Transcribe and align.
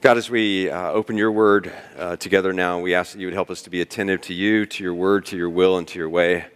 God, 0.00 0.16
as 0.16 0.30
we 0.30 0.70
uh, 0.70 0.92
open 0.92 1.16
your 1.16 1.32
word 1.32 1.72
uh, 1.96 2.14
together 2.14 2.52
now, 2.52 2.78
we 2.78 2.94
ask 2.94 3.14
that 3.14 3.18
you 3.18 3.26
would 3.26 3.34
help 3.34 3.50
us 3.50 3.62
to 3.62 3.70
be 3.70 3.80
attentive 3.80 4.20
to 4.20 4.32
you, 4.32 4.64
to 4.64 4.84
your 4.84 4.94
word, 4.94 5.26
to 5.26 5.36
your 5.36 5.50
will, 5.50 5.76
and 5.76 5.88
to 5.88 5.98
your 5.98 6.08
way. 6.08 6.46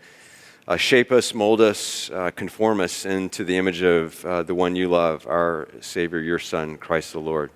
Uh, 0.68 0.76
shape 0.76 1.10
us, 1.10 1.34
mold 1.34 1.60
us, 1.60 2.08
uh, 2.10 2.30
conform 2.30 2.78
us 2.78 3.04
into 3.04 3.42
the 3.42 3.56
image 3.56 3.82
of 3.82 4.24
uh, 4.24 4.44
the 4.44 4.54
one 4.54 4.76
you 4.76 4.88
love, 4.88 5.26
our 5.26 5.66
Savior, 5.80 6.20
your 6.20 6.38
Son, 6.38 6.78
Christ 6.78 7.14
the 7.14 7.18
Lord. 7.18 7.50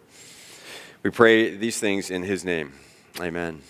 We 1.04 1.11
pray 1.11 1.54
these 1.54 1.79
things 1.79 2.11
in 2.11 2.25
his 2.25 2.45
name. 2.45 2.73
Amen. 3.21 3.62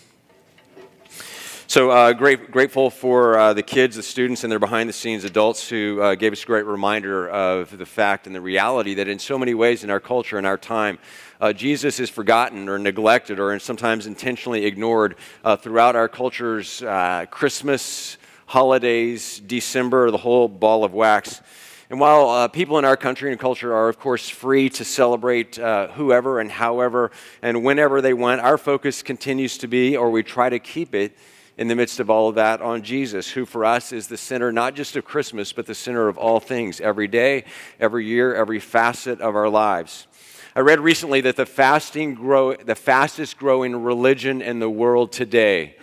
So 1.77 1.90
uh, 1.90 2.14
great, 2.14 2.50
grateful 2.50 2.88
for 2.88 3.38
uh, 3.38 3.52
the 3.52 3.62
kids, 3.62 3.96
the 3.96 4.02
students, 4.02 4.45
and 4.45 4.50
their 4.50 4.58
behind 4.58 4.88
the 4.88 4.95
scenes 4.95 5.25
adults 5.25 5.68
who 5.68 6.00
uh, 6.00 6.14
gave 6.14 6.32
us 6.32 6.43
a 6.43 6.46
great 6.46 6.64
reminder 6.64 7.29
of 7.29 7.76
the 7.76 7.84
fact 7.84 8.26
and 8.26 8.34
the 8.34 8.40
reality 8.40 8.95
that 8.95 9.08
in 9.08 9.18
so 9.18 9.38
many 9.38 9.52
ways 9.52 9.84
in 9.84 9.90
our 9.90 10.00
culture 10.00 10.39
and 10.39 10.46
our 10.46 10.57
time, 10.57 10.98
uh, 11.39 11.52
Jesus 11.52 12.00
is 12.00 12.08
forgotten 12.08 12.70
or 12.70 12.79
neglected 12.79 13.39
or 13.39 13.58
sometimes 13.58 14.07
intentionally 14.07 14.64
ignored 14.64 15.17
uh, 15.44 15.54
throughout 15.54 15.96
our 15.96 16.08
culture's 16.08 16.81
uh, 16.81 17.26
Christmas, 17.31 18.17
holidays, 18.46 19.39
December, 19.40 20.11
the 20.11 20.17
whole 20.17 20.48
ball 20.48 20.82
of 20.82 20.95
wax. 20.95 21.43
And 21.90 22.00
while 22.00 22.31
uh, 22.31 22.48
people 22.48 22.79
in 22.79 22.86
our 22.86 22.96
country 22.96 23.32
and 23.32 23.39
culture 23.39 23.75
are, 23.75 23.90
of 23.90 23.98
course, 23.98 24.31
free 24.31 24.70
to 24.70 24.82
celebrate 24.82 25.58
uh, 25.58 25.89
whoever 25.89 26.40
and 26.40 26.50
however 26.50 27.11
and 27.43 27.62
whenever 27.62 28.00
they 28.00 28.14
want, 28.14 28.40
our 28.40 28.56
focus 28.56 29.03
continues 29.03 29.58
to 29.58 29.68
be, 29.68 29.95
or 29.95 30.11
we 30.11 30.22
try 30.22 30.48
to 30.48 30.58
keep 30.58 30.95
it, 30.95 31.14
in 31.57 31.69
the 31.69 31.75
midst 31.75 32.01
of 32.01 32.11
all 32.11 32.28
of 32.28 32.34
that 32.34 32.61
on 32.61 32.83
Jesus, 32.83 33.31
who 33.31 33.47
for 33.47 33.65
us 33.65 33.92
is 33.92 34.09
the 34.09 34.17
center 34.17 34.53
not 34.53 34.75
just 34.75 34.95
of 34.97 35.05
Christmas, 35.05 35.53
but 35.53 35.67
the 35.67 35.75
center 35.75 36.09
of 36.09 36.19
all 36.19 36.39
things, 36.39 36.81
every 36.81 37.09
day, 37.09 37.45
every 37.81 38.05
year, 38.05 38.34
every 38.34 38.61
facet 38.61 39.20
of 39.20 39.34
our 39.34 39.48
lives. 39.48 40.06
I 40.55 40.61
read 40.61 40.81
recently 40.81 41.20
that 41.23 41.37
the, 41.37 41.47
fasting 41.47 42.15
grow, 42.15 42.55
the 42.55 42.75
fastest 42.75 43.39
growing 43.39 43.83
religion 43.83 44.42
in 44.42 44.59
the 44.59 44.70
world 44.70 45.12
today 45.12 45.77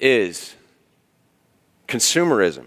is 0.00 0.54
consumerism. 1.88 2.66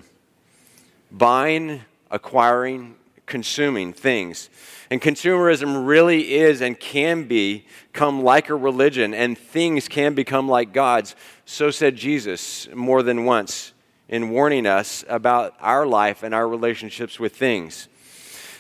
Buying, 1.12 1.82
acquiring, 2.12 2.96
consuming 3.26 3.94
things. 3.94 4.50
And 4.94 5.02
consumerism 5.02 5.88
really 5.88 6.36
is 6.36 6.62
and 6.62 6.80
can 6.80 7.24
become 7.24 8.22
like 8.22 8.52
a 8.52 8.56
religion, 8.56 9.16
and 9.16 9.36
things 9.36 9.88
can 9.88 10.14
become 10.14 10.48
like 10.48 10.72
gods. 10.72 11.16
So 11.46 11.72
said 11.72 11.96
Jesus 11.96 12.68
more 12.76 13.02
than 13.02 13.26
once 13.26 13.74
in 14.08 14.30
warning 14.30 14.68
us 14.68 15.04
about 15.10 15.56
our 15.60 15.88
life 15.88 16.22
and 16.22 16.36
our 16.36 16.48
relationships 16.48 17.20
with 17.20 17.36
things. 17.36 17.88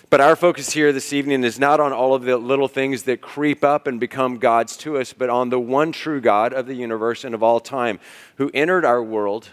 But 0.09 0.22
our 0.22 0.36
focus 0.36 0.72
here 0.72 0.92
this 0.92 1.14
evening 1.14 1.44
is 1.44 1.59
not 1.59 1.80
on 1.80 1.94
all 1.94 2.16
of 2.16 2.23
the 2.23 2.36
little 2.36 2.67
things 2.67 3.04
that 3.04 3.22
creep 3.22 3.64
up 3.64 3.86
and 3.86 4.00
become 4.00 4.39
gods 4.39 4.76
to 4.78 4.98
us, 4.98 5.14
but 5.14 5.30
on 5.30 5.50
the 5.50 5.59
one 5.59 5.92
true 5.92 6.20
God 6.20 6.52
of 6.52 6.66
the 6.66 6.73
universe 6.73 7.23
and 7.23 7.36
of 7.36 7.44
all 7.44 7.59
time 7.59 8.00
who 8.38 8.50
entered 8.56 8.86
our 8.86 9.04
world 9.04 9.50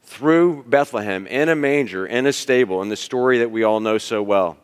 through 0.00 0.64
Bethlehem 0.66 1.26
in 1.26 1.50
a 1.50 1.54
manger, 1.54 2.06
in 2.06 2.24
a 2.24 2.32
stable, 2.32 2.80
in 2.80 2.88
the 2.88 2.96
story 2.96 3.40
that 3.40 3.50
we 3.50 3.62
all 3.62 3.80
know 3.80 3.98
so 3.98 4.22
well. 4.22 4.56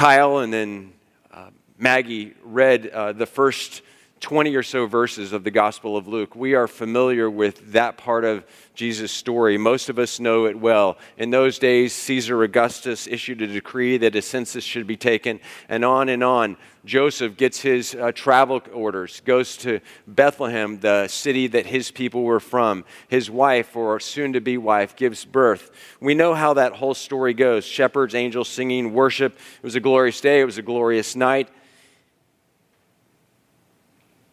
Kyle 0.00 0.38
and 0.38 0.50
then 0.50 0.94
uh, 1.30 1.50
Maggie 1.76 2.32
read 2.42 2.86
uh, 2.86 3.12
the 3.12 3.26
first 3.26 3.82
20 4.20 4.54
or 4.54 4.62
so 4.62 4.86
verses 4.86 5.32
of 5.32 5.44
the 5.44 5.50
Gospel 5.50 5.96
of 5.96 6.06
Luke. 6.06 6.36
We 6.36 6.54
are 6.54 6.68
familiar 6.68 7.30
with 7.30 7.72
that 7.72 7.96
part 7.96 8.26
of 8.26 8.44
Jesus' 8.74 9.10
story. 9.10 9.56
Most 9.56 9.88
of 9.88 9.98
us 9.98 10.20
know 10.20 10.44
it 10.44 10.58
well. 10.58 10.98
In 11.16 11.30
those 11.30 11.58
days, 11.58 11.94
Caesar 11.94 12.42
Augustus 12.42 13.06
issued 13.06 13.40
a 13.40 13.46
decree 13.46 13.96
that 13.96 14.14
a 14.14 14.20
census 14.20 14.62
should 14.62 14.86
be 14.86 14.96
taken, 14.96 15.40
and 15.70 15.86
on 15.86 16.10
and 16.10 16.22
on. 16.22 16.58
Joseph 16.84 17.38
gets 17.38 17.60
his 17.60 17.94
uh, 17.94 18.12
travel 18.12 18.62
orders, 18.74 19.20
goes 19.24 19.56
to 19.58 19.80
Bethlehem, 20.06 20.80
the 20.80 21.08
city 21.08 21.46
that 21.48 21.66
his 21.66 21.90
people 21.90 22.22
were 22.22 22.40
from. 22.40 22.84
His 23.08 23.30
wife, 23.30 23.74
or 23.74 24.00
soon 24.00 24.34
to 24.34 24.40
be 24.40 24.58
wife, 24.58 24.96
gives 24.96 25.24
birth. 25.24 25.70
We 25.98 26.14
know 26.14 26.34
how 26.34 26.54
that 26.54 26.74
whole 26.74 26.94
story 26.94 27.32
goes 27.32 27.64
shepherds, 27.64 28.14
angels 28.14 28.48
singing, 28.48 28.92
worship. 28.92 29.32
It 29.34 29.64
was 29.64 29.76
a 29.76 29.80
glorious 29.80 30.20
day, 30.20 30.40
it 30.40 30.44
was 30.44 30.58
a 30.58 30.62
glorious 30.62 31.16
night. 31.16 31.48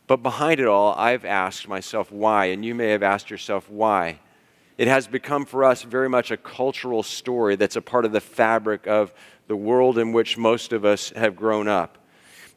But 0.07 0.23
behind 0.23 0.59
it 0.59 0.67
all, 0.67 0.93
I've 0.93 1.25
asked 1.25 1.67
myself 1.67 2.11
why, 2.11 2.45
and 2.45 2.63
you 2.63 2.73
may 2.73 2.89
have 2.89 3.03
asked 3.03 3.29
yourself 3.29 3.69
why. 3.69 4.19
It 4.77 4.87
has 4.87 5.07
become 5.07 5.45
for 5.45 5.63
us 5.63 5.83
very 5.83 6.07
much 6.07 6.31
a 6.31 6.37
cultural 6.37 7.03
story 7.03 7.55
that's 7.55 7.75
a 7.75 7.81
part 7.81 8.05
of 8.05 8.13
the 8.13 8.21
fabric 8.21 8.87
of 8.87 9.13
the 9.47 9.55
world 9.55 9.97
in 9.97 10.13
which 10.13 10.37
most 10.37 10.71
of 10.71 10.85
us 10.85 11.09
have 11.11 11.35
grown 11.35 11.67
up. 11.67 11.97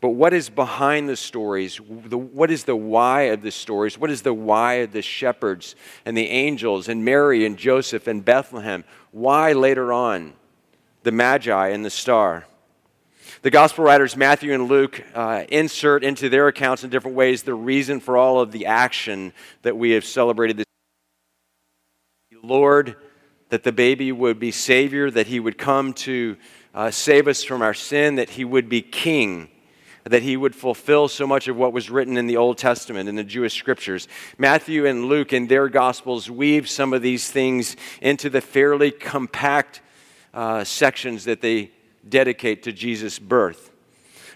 But 0.01 0.11
what 0.11 0.33
is 0.33 0.49
behind 0.49 1.09
the 1.09 1.17
stories? 1.17 1.81
The, 2.07 2.17
what 2.17 2.51
is 2.51 2.65
the 2.65 2.77
why 2.77 3.23
of 3.23 3.43
the 3.43 3.51
stories? 3.51 3.99
What 3.99 4.11
is 4.11 4.23
the 4.23 4.33
why 4.33 4.75
of 4.75 4.93
the 4.93 5.03
shepherds 5.03 5.75
and 6.07 6.17
the 6.17 6.29
angels 6.29 6.89
and 6.89 7.05
Mary 7.05 7.45
and 7.45 7.57
Joseph 7.57 8.07
and 8.07 8.25
Bethlehem? 8.25 8.85
Why 9.11 9.53
later 9.53 9.93
on 9.93 10.35
the 11.03 11.13
Magi 11.13 11.69
and 11.69 11.85
the 11.85 11.91
star? 11.91 12.47
The 13.43 13.51
gospel 13.51 13.85
writers 13.85 14.17
Matthew 14.17 14.53
and 14.53 14.69
Luke 14.69 15.03
uh, 15.15 15.45
insert 15.49 16.05
into 16.05 16.29
their 16.29 16.49
accounts 16.49 16.85
in 16.85 16.91
different 16.91 17.17
ways 17.17 17.43
the 17.43 17.55
reason 17.55 18.01
for 18.01 18.17
all 18.17 18.41
of 18.41 18.53
the 18.53 18.67
action 18.67 19.33
that 19.63 19.77
we 19.77 19.93
have 19.93 20.05
celebrated 20.05 20.59
this 20.59 20.67
Lord, 22.43 22.97
that 23.51 23.65
the 23.65 23.73
baby 23.73 24.13
would 24.13 24.39
be 24.39 24.51
Savior, 24.51 25.11
that 25.11 25.27
He 25.27 25.41
would 25.41 25.59
come 25.59 25.93
to 25.95 26.37
uh, 26.75 26.91
save 26.91 27.29
us 27.29 27.43
from 27.43 27.63
our 27.63 27.75
sin, 27.75 28.17
that 28.17 28.31
He 28.31 28.45
would 28.45 28.69
be 28.69 28.83
King, 28.83 29.49
that 30.05 30.23
He 30.23 30.37
would 30.37 30.55
fulfill 30.55 31.09
so 31.09 31.27
much 31.27 31.49
of 31.49 31.57
what 31.57 31.73
was 31.73 31.91
written 31.91 32.17
in 32.17 32.27
the 32.27 32.37
Old 32.37 32.59
Testament, 32.59 33.09
in 33.09 33.17
the 33.17 33.25
Jewish 33.25 33.55
scriptures. 33.55 34.09
Matthew 34.39 34.87
and 34.87 35.07
Luke, 35.07 35.33
in 35.33 35.47
their 35.47 35.69
Gospels, 35.69 36.31
weave 36.31 36.69
some 36.69 36.93
of 36.93 37.03
these 37.03 37.31
things 37.31 37.77
into 38.01 38.31
the 38.31 38.41
fairly 38.41 38.91
compact 38.91 39.83
uh, 40.33 40.65
sections 40.65 41.25
that 41.25 41.41
they 41.41 41.71
dedicate 42.09 42.63
to 42.65 42.73
Jesus' 42.73 43.19
birth. 43.19 43.71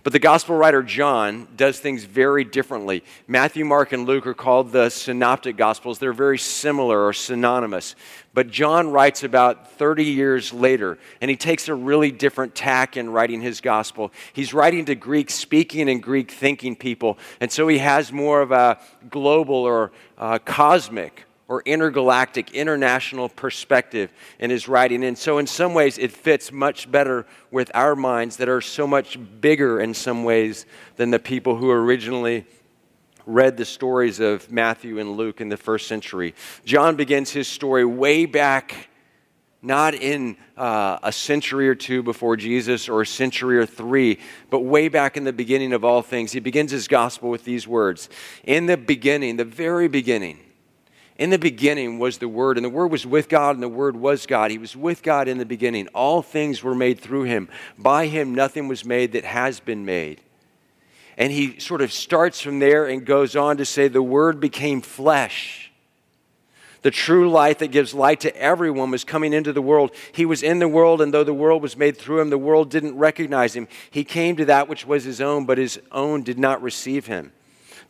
But 0.05 0.13
the 0.13 0.19
gospel 0.19 0.55
writer 0.55 0.83
John 0.83 1.49
does 1.57 1.81
things 1.81 2.05
very 2.05 2.45
differently. 2.45 3.03
Matthew, 3.27 3.65
Mark, 3.65 3.93
and 3.93 4.05
Luke 4.05 4.27
are 4.27 4.35
called 4.35 4.71
the 4.71 4.91
synoptic 4.91 5.57
gospels. 5.57 5.99
They're 5.99 6.13
very 6.13 6.37
similar 6.37 7.07
or 7.07 7.15
synonymous. 7.15 7.97
But 8.35 8.51
John 8.51 8.91
writes 8.91 9.23
about 9.25 9.73
30 9.73 10.05
years 10.05 10.53
later, 10.53 10.99
and 11.23 11.31
he 11.31 11.39
takes 11.39 11.69
a 11.69 11.75
really 11.75 12.11
different 12.11 12.55
tack 12.55 12.99
in 12.99 13.09
writing 13.09 13.41
his 13.41 13.63
gospel. 13.63 14.13
He's 14.35 14.53
writing 14.53 14.85
to 14.85 14.95
Greek 14.95 15.31
speaking 15.31 15.89
and 15.89 16.03
Greek 16.03 16.31
thinking 16.31 16.77
people, 16.77 17.17
and 17.41 17.51
so 17.51 17.67
he 17.67 17.79
has 17.79 18.13
more 18.13 18.43
of 18.43 18.53
a 18.53 18.79
global 19.09 19.55
or 19.55 19.91
uh, 20.19 20.39
cosmic 20.39 21.25
or 21.47 21.63
intergalactic, 21.67 22.53
international 22.53 23.29
perspective 23.29 24.11
in 24.39 24.51
his 24.51 24.67
writing. 24.67 25.05
And 25.05 25.17
so, 25.17 25.39
in 25.39 25.47
some 25.47 25.75
ways, 25.75 25.99
it 25.99 26.13
fits 26.13 26.51
much 26.51 26.91
better 26.91 27.27
with 27.51 27.71
our 27.75 27.95
minds 27.95 28.37
that 28.39 28.49
are 28.49 28.61
so 28.61 28.87
much 28.87 29.19
bigger 29.41 29.81
in 29.81 29.95
some 29.95 30.25
ways 30.25 30.65
than 30.97 31.11
the 31.11 31.19
people 31.19 31.57
who 31.57 31.71
originally 31.71 32.47
read 33.27 33.57
the 33.57 33.65
stories 33.65 34.21
of 34.21 34.51
Matthew 34.51 34.99
and 34.99 35.17
Luke 35.17 35.41
in 35.41 35.49
the 35.49 35.57
first 35.57 35.87
century. 35.87 36.35
John 36.65 36.97
begins 36.97 37.31
his 37.31 37.49
story 37.49 37.85
way 37.85 38.27
back. 38.27 38.89
Not 39.67 39.95
in 39.95 40.37
uh, 40.59 40.99
a 41.03 41.11
century 41.11 41.71
or 41.71 41.75
two 41.75 42.03
before 42.03 42.37
Jesus 42.37 42.87
or 42.87 43.01
a 43.01 43.07
century 43.07 43.57
or 43.57 43.65
three, 43.65 44.19
but 44.51 44.61
way 44.61 44.89
back 44.89 45.17
in 45.17 45.25
the 45.25 45.33
beginning 45.33 45.73
of 45.73 45.87
all 45.87 46.03
things. 46.03 46.33
He 46.33 46.41
begins 46.41 46.71
his 46.71 46.87
gospel 46.87 47.31
with 47.31 47.45
these 47.47 47.67
words 47.67 48.11
In 48.43 48.67
the 48.67 48.77
beginning, 48.77 49.39
the 49.39 49.45
very 49.47 49.89
beginning, 49.89 50.39
in 51.17 51.31
the 51.31 51.39
beginning 51.39 51.99
was 51.99 52.19
the 52.19 52.29
Word, 52.29 52.57
and 52.59 52.65
the 52.65 52.71
Word 52.71 52.91
was 52.91 53.07
with 53.07 53.29
God, 53.29 53.55
and 53.55 53.63
the 53.63 53.69
Word 53.69 53.97
was 53.97 54.27
God. 54.27 54.51
He 54.51 54.59
was 54.59 54.77
with 54.77 55.03
God 55.03 55.29
in 55.29 55.39
the 55.39 55.47
beginning. 55.47 55.89
All 55.89 56.23
things 56.23 56.63
were 56.63 56.75
made 56.75 56.99
through 56.99 57.25
Him. 57.25 57.49
By 57.79 58.07
Him, 58.07 58.35
nothing 58.35 58.67
was 58.67 58.85
made 58.85 59.13
that 59.13 59.25
has 59.25 59.61
been 59.61 59.85
made. 59.85 60.21
And 61.17 61.33
he 61.33 61.61
sort 61.61 61.81
of 61.81 61.93
starts 61.93 62.41
from 62.41 62.59
there 62.59 62.87
and 62.87 63.07
goes 63.07 63.37
on 63.37 63.59
to 63.59 63.65
say, 63.65 63.87
The 63.87 64.03
Word 64.03 64.41
became 64.41 64.81
flesh. 64.81 65.71
The 66.83 66.91
true 66.91 67.31
light 67.31 67.61
that 67.61 67.69
gives 67.69 67.95
light 67.95 68.21
to 68.21 68.37
everyone 68.37 68.91
was 68.91 69.05
coming 69.05 69.33
into 69.33 69.55
the 69.55 69.63
world. 69.63 69.95
He 70.13 70.27
was 70.27 70.43
in 70.43 70.59
the 70.59 70.69
world, 70.69 71.01
and 71.01 71.15
though 71.15 71.25
the 71.25 71.33
world 71.33 71.63
was 71.63 71.79
made 71.79 71.97
through 71.97 72.21
him, 72.21 72.29
the 72.29 72.37
world 72.37 72.71
didn't 72.71 72.99
recognize 72.99 73.57
him. 73.57 73.69
He 73.91 74.05
came 74.05 74.37
to 74.37 74.45
that 74.45 74.69
which 74.69 74.87
was 74.87 75.05
his 75.05 75.19
own, 75.19 75.47
but 75.47 75.57
his 75.57 75.81
own 75.93 76.25
did 76.25 76.39
not 76.39 76.61
receive 76.61 77.07
him. 77.07 77.33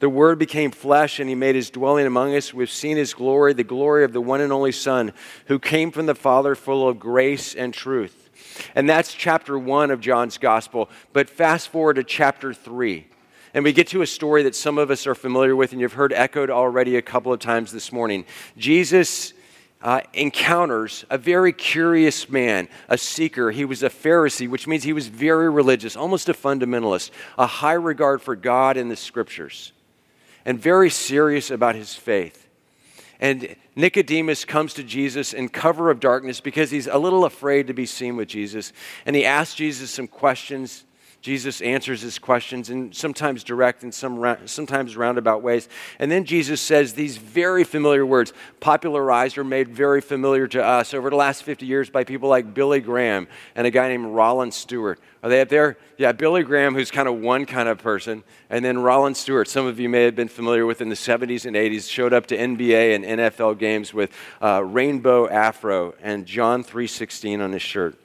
The 0.00 0.08
Word 0.08 0.38
became 0.38 0.70
flesh 0.70 1.20
and 1.20 1.28
He 1.28 1.34
made 1.34 1.54
His 1.54 1.70
dwelling 1.70 2.06
among 2.06 2.34
us. 2.34 2.52
We've 2.52 2.70
seen 2.70 2.96
His 2.96 3.14
glory, 3.14 3.52
the 3.52 3.64
glory 3.64 4.04
of 4.04 4.12
the 4.12 4.20
one 4.20 4.40
and 4.40 4.52
only 4.52 4.72
Son, 4.72 5.12
who 5.46 5.58
came 5.58 5.90
from 5.90 6.06
the 6.06 6.14
Father, 6.14 6.54
full 6.54 6.88
of 6.88 6.98
grace 6.98 7.54
and 7.54 7.72
truth. 7.72 8.30
And 8.74 8.88
that's 8.88 9.14
chapter 9.14 9.58
one 9.58 9.90
of 9.90 10.00
John's 10.00 10.38
Gospel. 10.38 10.88
But 11.12 11.28
fast 11.30 11.68
forward 11.68 11.94
to 11.94 12.04
chapter 12.04 12.54
three. 12.54 13.06
And 13.52 13.62
we 13.62 13.72
get 13.72 13.86
to 13.88 14.02
a 14.02 14.06
story 14.06 14.42
that 14.42 14.56
some 14.56 14.78
of 14.78 14.90
us 14.90 15.06
are 15.06 15.14
familiar 15.14 15.54
with 15.54 15.72
and 15.72 15.80
you've 15.80 15.92
heard 15.92 16.12
echoed 16.12 16.50
already 16.50 16.96
a 16.96 17.02
couple 17.02 17.32
of 17.32 17.38
times 17.38 17.70
this 17.70 17.92
morning. 17.92 18.24
Jesus 18.58 19.32
uh, 19.80 20.00
encounters 20.12 21.04
a 21.10 21.18
very 21.18 21.52
curious 21.52 22.28
man, 22.28 22.68
a 22.88 22.98
seeker. 22.98 23.52
He 23.52 23.64
was 23.64 23.82
a 23.84 23.90
Pharisee, 23.90 24.48
which 24.48 24.66
means 24.66 24.82
he 24.82 24.92
was 24.92 25.06
very 25.06 25.48
religious, 25.48 25.94
almost 25.94 26.28
a 26.28 26.32
fundamentalist, 26.32 27.10
a 27.38 27.46
high 27.46 27.74
regard 27.74 28.22
for 28.22 28.34
God 28.34 28.76
and 28.76 28.90
the 28.90 28.96
scriptures, 28.96 29.72
and 30.44 30.58
very 30.58 30.90
serious 30.90 31.50
about 31.50 31.74
his 31.74 31.94
faith. 31.94 32.48
And 33.20 33.56
Nicodemus 33.76 34.44
comes 34.44 34.74
to 34.74 34.82
Jesus 34.82 35.32
in 35.32 35.48
cover 35.48 35.90
of 35.90 36.00
darkness 36.00 36.40
because 36.40 36.70
he's 36.70 36.86
a 36.86 36.98
little 36.98 37.24
afraid 37.24 37.68
to 37.68 37.74
be 37.74 37.86
seen 37.86 38.16
with 38.16 38.28
Jesus. 38.28 38.72
And 39.06 39.16
he 39.16 39.24
asks 39.24 39.54
Jesus 39.54 39.90
some 39.90 40.08
questions 40.08 40.84
Jesus 41.24 41.62
answers 41.62 42.02
his 42.02 42.18
questions 42.18 42.68
in 42.68 42.92
sometimes 42.92 43.42
direct 43.44 43.82
and 43.82 43.94
some, 43.94 44.36
sometimes 44.44 44.94
roundabout 44.94 45.40
ways. 45.40 45.70
And 45.98 46.10
then 46.10 46.26
Jesus 46.26 46.60
says 46.60 46.92
these 46.92 47.16
very 47.16 47.64
familiar 47.64 48.04
words, 48.04 48.34
popularized 48.60 49.38
or 49.38 49.42
made 49.42 49.70
very 49.70 50.02
familiar 50.02 50.46
to 50.48 50.62
us 50.62 50.92
over 50.92 51.08
the 51.08 51.16
last 51.16 51.42
50 51.42 51.64
years 51.64 51.88
by 51.88 52.04
people 52.04 52.28
like 52.28 52.52
Billy 52.52 52.80
Graham 52.80 53.26
and 53.54 53.66
a 53.66 53.70
guy 53.70 53.88
named 53.88 54.04
Rollen 54.04 54.52
Stewart. 54.52 55.00
Are 55.22 55.30
they 55.30 55.40
up 55.40 55.48
there? 55.48 55.78
Yeah, 55.96 56.12
Billy 56.12 56.42
Graham, 56.42 56.74
who's 56.74 56.90
kind 56.90 57.08
of 57.08 57.18
one 57.18 57.46
kind 57.46 57.70
of 57.70 57.78
person, 57.78 58.22
and 58.50 58.62
then 58.62 58.80
Rollen 58.80 59.14
Stewart, 59.14 59.48
some 59.48 59.64
of 59.64 59.80
you 59.80 59.88
may 59.88 60.02
have 60.02 60.14
been 60.14 60.28
familiar 60.28 60.66
with 60.66 60.82
in 60.82 60.90
the 60.90 60.94
70s 60.94 61.46
and 61.46 61.56
80s, 61.56 61.88
showed 61.88 62.12
up 62.12 62.26
to 62.26 62.36
NBA 62.36 62.94
and 62.94 63.02
NFL 63.02 63.58
games 63.58 63.94
with 63.94 64.12
uh, 64.42 64.62
rainbow 64.62 65.26
afro 65.26 65.94
and 66.02 66.26
John 66.26 66.62
3:16 66.62 67.40
on 67.40 67.52
his 67.52 67.62
shirt. 67.62 67.98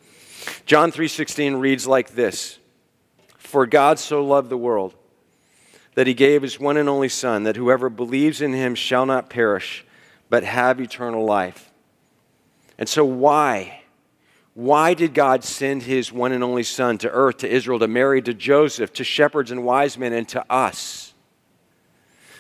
John 0.65 0.89
3:16 0.94 1.60
reads 1.60 1.86
like 1.86 2.12
this. 2.12 2.60
For 3.50 3.66
God 3.66 3.98
so 3.98 4.24
loved 4.24 4.50
the 4.50 4.57
world 4.57 4.94
that 5.96 6.06
he 6.06 6.13
gave 6.13 6.44
his 6.44 6.60
one 6.60 6.78
and 6.78 6.88
only 6.88 7.10
Son, 7.10 7.46
that 7.46 7.56
whoever 7.56 7.90
believes 7.90 8.42
in 8.42 8.54
him 8.54 8.75
shall 8.75 9.07
not 9.07 9.28
perish, 9.28 9.84
but 10.30 10.44
have 10.44 10.80
eternal 10.80 11.25
life. 11.25 11.72
And 12.78 12.88
so, 12.88 13.04
why? 13.04 13.81
Why 14.54 14.94
did 14.94 15.16
God 15.16 15.44
send 15.44 15.81
his 15.81 16.13
one 16.13 16.31
and 16.31 16.44
only 16.44 16.62
Son 16.62 17.00
to 17.00 17.10
earth, 17.10 17.38
to 17.38 17.50
Israel, 17.50 17.80
to 17.80 17.88
Mary, 17.88 18.22
to 18.22 18.36
Joseph, 18.36 18.94
to 18.94 19.04
shepherds 19.04 19.50
and 19.50 19.63
wise 19.63 19.98
men, 19.98 20.13
and 20.13 20.30
to 20.30 20.46
us? 20.48 21.16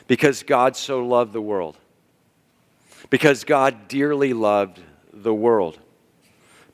Because 0.05 0.43
God 0.43 0.75
so 0.75 1.03
loved 1.03 1.33
the 1.33 1.41
world. 1.41 1.75
Because 3.09 3.43
God 3.45 3.87
dearly 3.87 4.33
loved 4.33 4.79
the 5.11 5.33
world. 5.33 5.79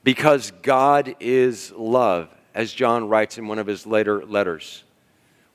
Because 0.04 0.50
God 0.60 1.16
is 1.20 1.72
love 1.72 2.28
as 2.56 2.72
John 2.72 3.06
writes 3.10 3.36
in 3.36 3.46
one 3.46 3.58
of 3.58 3.66
his 3.66 3.86
later 3.86 4.24
letters. 4.24 4.82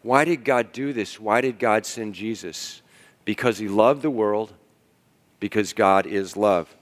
Why 0.03 0.23
did 0.23 0.45
God 0.45 0.71
do 0.71 0.93
this? 0.93 1.19
Why 1.19 1.41
did 1.41 1.57
God 1.57 1.83
send 1.83 2.13
Jesus? 2.13 2.83
Because 3.25 3.57
he 3.57 3.67
loved 3.67 4.03
the 4.03 4.11
world, 4.11 4.53
because 5.39 5.73
God 5.73 6.05
is 6.05 6.37
love. 6.37 6.73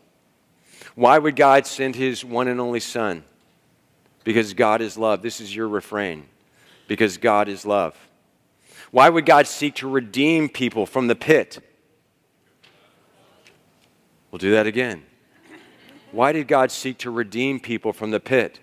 Why 0.94 1.18
would 1.18 1.38
God 1.38 1.66
send 1.66 1.96
his 1.96 2.26
one 2.26 2.50
and 2.50 2.60
only 2.60 2.82
Son? 2.82 3.24
Because 4.26 4.54
God 4.54 4.82
is 4.82 4.98
love. 4.98 5.22
This 5.22 5.40
is 5.40 5.56
your 5.56 5.70
refrain. 5.70 6.26
Because 6.90 7.18
God 7.18 7.48
is 7.48 7.66
love. 7.66 7.96
Why 8.92 9.08
would 9.08 9.26
God 9.26 9.48
seek 9.48 9.76
to 9.76 9.88
redeem 9.88 10.50
people 10.50 10.86
from 10.86 11.08
the 11.08 11.16
pit? 11.16 11.60
We'll 14.32 14.40
do 14.40 14.52
that 14.52 14.68
again. 14.68 15.06
Why 16.12 16.34
did 16.34 16.50
God 16.50 16.72
seek 16.72 16.98
to 17.00 17.10
redeem 17.10 17.62
people 17.62 17.94
from 17.94 18.12
the 18.12 18.20
pit? 18.20 18.60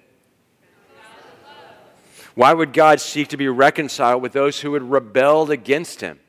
Why 2.37 2.53
would 2.53 2.75
God 2.75 3.01
seek 3.01 3.29
to 3.29 3.39
be 3.39 3.49
reconciled 3.49 4.21
with 4.21 4.35
those 4.35 4.61
who 4.61 4.75
had 4.75 4.83
rebelled 4.83 5.51
against 5.51 6.03
him? 6.03 6.21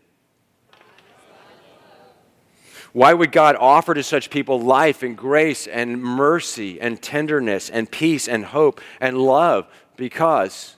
Why 2.94 3.14
would 3.14 3.34
God 3.34 3.58
offer 3.60 3.94
to 3.94 4.02
such 4.02 4.30
people 4.30 4.62
life 4.62 5.04
and 5.04 5.18
grace 5.18 5.68
and 5.68 6.02
mercy 6.02 6.80
and 6.80 7.02
tenderness 7.02 7.70
and 7.70 7.92
peace 7.92 8.30
and 8.30 8.46
hope 8.46 8.80
and 9.02 9.18
love? 9.18 9.68
Because. 9.98 10.78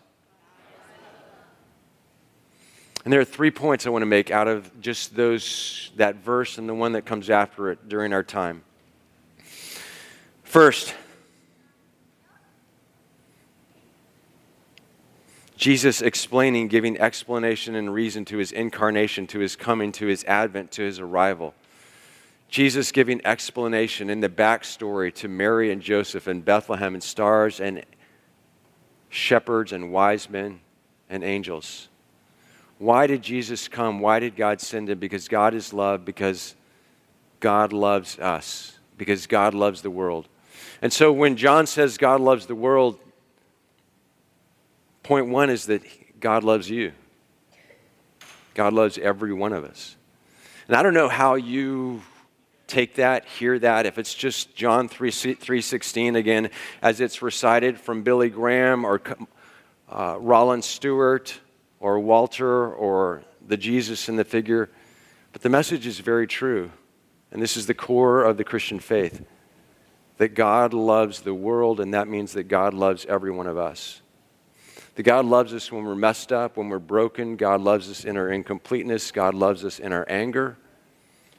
And 3.05 3.13
there 3.13 3.19
are 3.19 3.25
three 3.25 3.51
points 3.51 3.85
I 3.85 3.91
want 3.91 4.01
to 4.01 4.07
make 4.07 4.31
out 4.31 4.47
of 4.47 4.81
just 4.81 5.15
those 5.15 5.91
that 5.95 6.15
verse 6.15 6.57
and 6.57 6.67
the 6.67 6.73
one 6.73 6.93
that 6.93 7.05
comes 7.05 7.29
after 7.29 7.69
it 7.69 7.87
during 7.87 8.13
our 8.13 8.23
time. 8.23 8.63
First, 10.41 10.95
Jesus 15.59 16.01
explaining, 16.01 16.69
giving 16.69 16.97
explanation 17.01 17.75
and 17.75 17.93
reason 17.93 18.23
to 18.23 18.37
his 18.37 18.53
incarnation, 18.53 19.27
to 19.27 19.39
his 19.39 19.57
coming, 19.57 19.91
to 19.91 20.07
his 20.07 20.23
advent, 20.23 20.71
to 20.71 20.83
his 20.83 21.01
arrival. 21.01 21.53
Jesus 22.47 22.93
giving 22.93 23.19
explanation 23.25 24.09
in 24.09 24.21
the 24.21 24.29
backstory 24.29 25.13
to 25.15 25.27
Mary 25.27 25.69
and 25.69 25.81
Joseph 25.81 26.27
and 26.27 26.45
Bethlehem 26.45 26.93
and 26.93 27.03
stars 27.03 27.59
and 27.59 27.83
shepherds 29.09 29.73
and 29.73 29.91
wise 29.91 30.29
men 30.29 30.61
and 31.09 31.25
angels. 31.25 31.89
Why 32.77 33.05
did 33.05 33.21
Jesus 33.21 33.67
come? 33.67 33.99
Why 33.99 34.19
did 34.19 34.37
God 34.37 34.61
send 34.61 34.89
him? 34.89 34.97
Because 34.97 35.27
God 35.27 35.53
is 35.53 35.73
love, 35.73 36.05
because 36.05 36.55
God 37.41 37.73
loves 37.73 38.17
us, 38.17 38.79
because 38.97 39.27
God 39.27 39.53
loves 39.53 39.81
the 39.81 39.91
world. 39.91 40.29
And 40.81 40.93
so 40.93 41.11
when 41.11 41.35
John 41.35 41.67
says 41.67 41.97
God 41.97 42.21
loves 42.21 42.45
the 42.45 42.55
world, 42.55 42.97
Point 45.09 45.29
one 45.29 45.49
is 45.49 45.65
that 45.65 45.81
God 46.19 46.43
loves 46.43 46.69
you. 46.69 46.91
God 48.53 48.73
loves 48.73 48.99
every 48.99 49.33
one 49.33 49.53
of 49.53 49.63
us. 49.63 49.95
And 50.67 50.75
I 50.77 50.83
don't 50.83 50.93
know 50.93 51.09
how 51.09 51.33
you 51.33 52.03
take 52.67 52.93
that, 52.97 53.25
hear 53.25 53.57
that, 53.57 53.87
if 53.87 53.97
it's 53.97 54.13
just 54.13 54.55
John 54.55 54.87
3, 54.87 55.09
3.16 55.09 56.15
again, 56.15 56.51
as 56.83 57.01
it's 57.01 57.23
recited 57.23 57.79
from 57.79 58.03
Billy 58.03 58.29
Graham 58.29 58.85
or 58.85 59.01
uh, 59.91 60.17
Rollen 60.19 60.61
Stewart 60.61 61.39
or 61.79 61.99
Walter 61.99 62.71
or 62.71 63.23
the 63.47 63.57
Jesus 63.57 64.09
in 64.09 64.15
the 64.15 64.23
figure. 64.23 64.69
But 65.33 65.41
the 65.41 65.49
message 65.49 65.87
is 65.87 65.97
very 65.97 66.27
true. 66.27 66.69
And 67.31 67.41
this 67.41 67.57
is 67.57 67.65
the 67.65 67.73
core 67.73 68.23
of 68.23 68.37
the 68.37 68.43
Christian 68.43 68.77
faith 68.77 69.25
that 70.17 70.35
God 70.35 70.71
loves 70.71 71.21
the 71.21 71.33
world, 71.33 71.79
and 71.79 71.95
that 71.95 72.07
means 72.07 72.33
that 72.33 72.43
God 72.43 72.75
loves 72.75 73.07
every 73.07 73.31
one 73.31 73.47
of 73.47 73.57
us. 73.57 74.03
That 74.99 75.03
God 75.03 75.25
loves 75.25 75.53
us 75.53 75.71
when 75.71 75.85
we're 75.85 75.95
messed 75.95 76.33
up, 76.33 76.57
when 76.57 76.67
we're 76.67 76.77
broken. 76.77 77.37
God 77.37 77.61
loves 77.61 77.89
us 77.89 78.03
in 78.03 78.17
our 78.17 78.27
incompleteness. 78.27 79.11
God 79.11 79.33
loves 79.33 79.63
us 79.63 79.79
in 79.79 79.93
our 79.93 80.05
anger. 80.09 80.57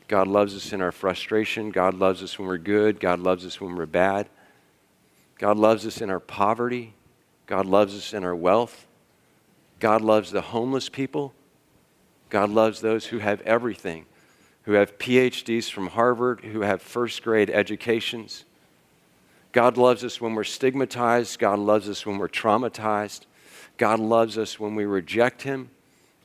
God 0.08 0.28
loves 0.28 0.56
us 0.56 0.72
in 0.72 0.80
our 0.80 0.90
frustration. 0.90 1.70
God 1.70 1.92
loves 1.92 2.22
us 2.22 2.38
when 2.38 2.48
we're 2.48 2.56
good. 2.56 3.00
God 3.00 3.20
loves 3.20 3.44
us 3.44 3.60
when 3.60 3.76
we're 3.76 3.84
bad. 3.84 4.30
God 5.36 5.58
loves 5.58 5.84
us 5.84 6.00
in 6.00 6.08
our 6.08 6.20
poverty. 6.20 6.94
God 7.46 7.66
loves 7.66 7.94
us 7.94 8.14
in 8.14 8.24
our 8.24 8.34
wealth. 8.34 8.86
God 9.78 10.00
loves 10.00 10.30
the 10.30 10.40
homeless 10.40 10.88
people. 10.88 11.34
God 12.30 12.48
loves 12.48 12.80
those 12.80 13.04
who 13.04 13.18
have 13.18 13.42
everything, 13.42 14.06
who 14.62 14.72
have 14.72 14.96
PhDs 14.96 15.70
from 15.70 15.88
Harvard, 15.88 16.40
who 16.44 16.62
have 16.62 16.80
first 16.80 17.22
grade 17.22 17.50
educations. 17.50 18.46
God 19.52 19.76
loves 19.76 20.02
us 20.02 20.18
when 20.18 20.34
we're 20.34 20.44
stigmatized. 20.44 21.38
God 21.38 21.58
loves 21.58 21.90
us 21.90 22.06
when 22.06 22.16
we're 22.16 22.26
traumatized. 22.26 23.26
God 23.80 23.98
loves 23.98 24.36
us 24.36 24.60
when 24.60 24.74
we 24.74 24.84
reject 24.84 25.40
Him. 25.40 25.70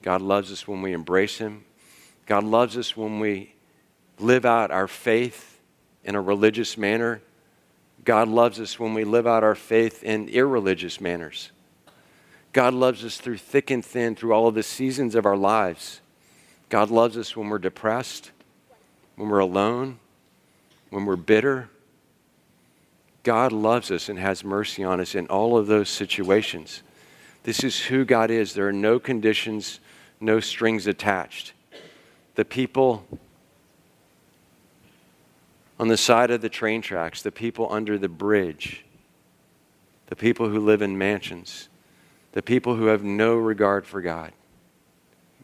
God 0.02 0.22
loves 0.22 0.52
us 0.52 0.68
when 0.68 0.82
we 0.82 0.92
embrace 0.92 1.38
Him. 1.38 1.64
God 2.26 2.44
loves 2.44 2.76
us 2.76 2.98
when 2.98 3.22
we 3.22 3.56
live 4.20 4.46
out 4.46 4.72
our 4.72 4.90
faith 4.90 5.62
in 6.04 6.16
a 6.16 6.22
religious 6.22 6.78
manner. 6.78 7.22
God 8.04 8.28
loves 8.28 8.60
us 8.60 8.78
when 8.78 8.94
we 8.94 9.06
live 9.06 9.26
out 9.26 9.42
our 9.46 9.56
faith 9.56 10.04
in 10.04 10.28
irreligious 10.28 11.00
manners. 11.00 11.54
God 12.52 12.74
loves 12.74 13.06
us 13.06 13.20
through 13.20 13.38
thick 13.38 13.72
and 13.72 13.86
thin, 13.86 14.18
through 14.18 14.34
all 14.34 14.50
of 14.50 14.56
the 14.56 14.62
seasons 14.62 15.16
of 15.16 15.26
our 15.26 15.38
lives. 15.38 16.02
God 16.68 16.92
loves 16.92 17.16
us 17.16 17.38
when 17.38 17.48
we're 17.48 17.58
depressed, 17.58 18.32
when 19.16 19.30
we're 19.30 19.40
alone, 19.40 20.00
when 20.90 21.06
we're 21.06 21.16
bitter. 21.16 21.70
God 23.24 23.54
loves 23.54 23.92
us 23.92 24.10
and 24.10 24.20
has 24.20 24.44
mercy 24.44 24.84
on 24.84 25.00
us 25.00 25.16
in 25.16 25.28
all 25.28 25.58
of 25.58 25.68
those 25.68 25.88
situations. 25.88 26.84
This 27.46 27.64
is 27.64 27.80
who 27.80 28.06
God 28.06 28.32
is. 28.32 28.54
There 28.56 28.68
are 28.68 28.74
no 28.74 28.98
conditions, 28.98 29.80
no 30.20 30.40
strings 30.40 30.88
attached. 30.88 31.54
The 32.34 32.44
people 32.44 33.06
on 35.80 35.88
the 35.88 35.98
side 35.98 36.32
of 36.32 36.42
the 36.42 36.50
train 36.50 36.82
tracks, 36.82 37.22
the 37.22 37.32
people 37.32 37.68
under 37.72 38.00
the 38.00 38.10
bridge, 38.10 38.84
the 40.08 40.16
people 40.16 40.50
who 40.50 40.60
live 40.60 40.82
in 40.82 40.98
mansions, 40.98 41.70
the 42.32 42.42
people 42.42 42.78
who 42.78 42.88
have 42.88 43.04
no 43.04 43.36
regard 43.36 43.86
for 43.86 44.02
God. 44.02 44.32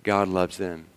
God 0.01 0.27
loves 0.27 0.57
them. 0.57 0.87